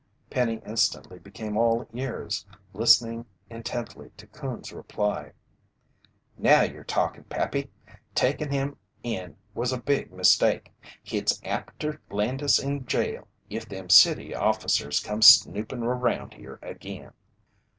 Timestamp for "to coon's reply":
4.17-5.33